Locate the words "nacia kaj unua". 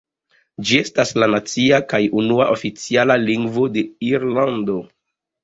1.33-2.49